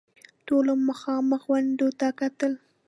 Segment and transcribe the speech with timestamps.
[0.47, 2.53] ټولو مخامخ غونډيو ته کتل.